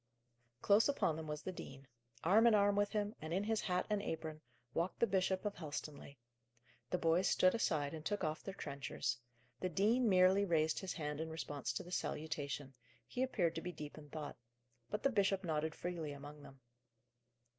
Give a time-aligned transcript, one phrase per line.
[0.63, 1.85] Close upon them was the dean.
[2.23, 4.41] Arm in arm with him, in his hat and apron,
[4.73, 6.15] walked the Bishop of Helstonleigh.
[6.89, 9.19] The boys stood aside and took off their trenchers.
[9.59, 12.73] The dean merely raised his hand in response to the salutation
[13.05, 14.37] he appeared to be deep in thought;
[14.89, 16.61] but the bishop nodded freely among them.